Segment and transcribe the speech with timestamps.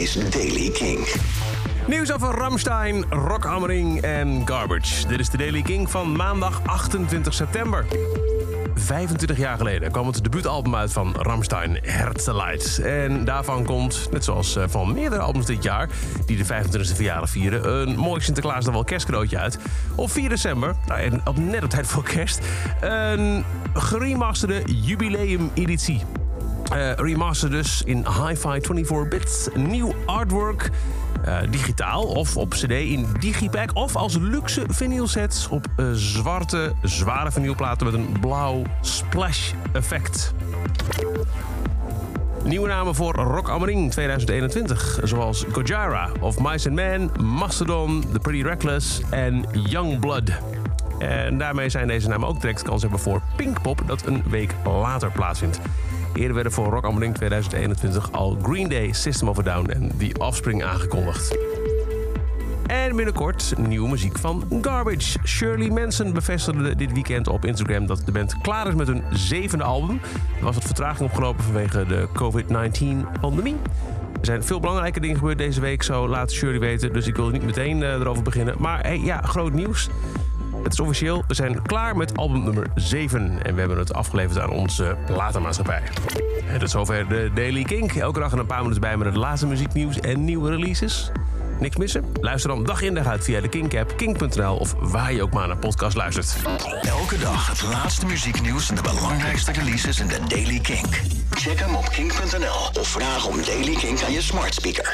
[0.00, 1.08] is Daily King.
[1.86, 5.06] Nieuws over Ramstein, Rock Hammering en Garbage.
[5.06, 7.86] Dit is de Daily King van maandag 28 september.
[8.74, 12.80] 25 jaar geleden kwam het debuutalbum uit van Ramstein, Herzeleid.
[12.84, 15.88] En daarvan komt, net zoals eh, van meerdere albums dit jaar...
[16.26, 19.58] die de 25e verjaardag vieren, een mooi Sinterklaas dan wel kerstcadeautje uit.
[19.94, 22.40] Op 4 december, nou, en op net op tijd voor kerst...
[22.80, 23.44] een
[23.74, 26.19] geremasterde jubileum-editie.
[26.72, 29.48] Uh, remaster dus in hi-fi 24 bits.
[29.54, 30.70] Nieuw artwork.
[31.26, 37.32] Uh, digitaal of op cd in digipack of als luxe vinylsets op uh, zwarte, zware
[37.32, 40.34] vinylplaten met een blauw splash effect.
[42.44, 48.42] Nieuwe namen voor Rock Amering 2021, zoals Gojira of Mice and Man, Mastodon, The Pretty
[48.42, 50.30] Reckless en Youngblood.
[50.98, 55.10] En daarmee zijn deze namen ook direct kans hebben voor Pinkpop, dat een week later
[55.10, 55.60] plaatsvindt.
[56.14, 59.92] Eerder werden voor Rock Am Ring 2021 al Green Day, System of a Down en
[59.98, 61.36] The Offspring aangekondigd.
[62.66, 65.18] En binnenkort nieuwe muziek van Garbage.
[65.24, 69.64] Shirley Manson bevestigde dit weekend op Instagram dat de band klaar is met hun zevende
[69.64, 70.00] album.
[70.38, 73.56] Er was wat vertraging opgelopen vanwege de COVID-19-pandemie.
[74.20, 76.92] Er zijn veel belangrijke dingen gebeurd deze week, zo laat Shirley weten.
[76.92, 78.54] Dus ik wil niet meteen uh, erover beginnen.
[78.58, 79.88] Maar hey, ja, groot nieuws.
[80.62, 83.42] Het is officieel, we zijn klaar met album nummer 7.
[83.42, 85.82] En we hebben het afgeleverd aan onze platenmaatschappij.
[86.48, 87.92] En tot zover de Daily Kink.
[87.92, 91.10] Elke dag een paar minuten bij met het laatste muzieknieuws en nieuwe releases.
[91.60, 92.04] Niks missen?
[92.20, 95.46] Luister dan dag in dag uit via de Kink-app, kink.nl of waar je ook maar
[95.46, 96.36] naar podcast luistert.
[96.82, 101.00] Elke dag het laatste muzieknieuws en de belangrijkste releases in de Daily Kink.
[101.30, 104.88] Check hem op kink.nl of vraag om Daily Kink aan je smart speaker.